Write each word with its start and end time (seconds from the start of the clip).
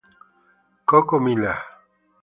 Coco 0.89 1.19
Miller 1.21 1.53